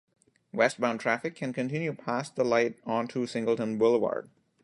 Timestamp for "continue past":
1.53-2.35